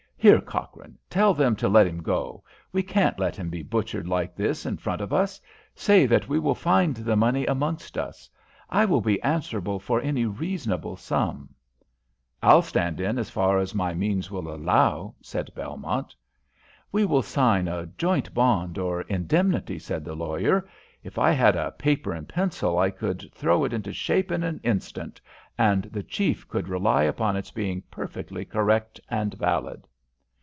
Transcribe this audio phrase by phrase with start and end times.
[0.21, 2.43] "Here, Cochrane, tell them to let him go.
[2.71, 5.41] We can't let him be butchered like this in front of us.
[5.73, 8.29] Say that we will find the money amongst us.
[8.69, 11.55] I will be answerable for any reasonable sum."
[12.43, 16.13] "I'll stand in as far as my means will allow," cried Belmont.
[16.91, 20.69] "We will sign a joint bond or indemnity," said, the lawyer.
[21.01, 24.59] "If I had a paper and pencil I could throw it into shape in an
[24.63, 25.19] instant,
[25.57, 29.87] and the chief could rely upon its being perfectly correct and valid."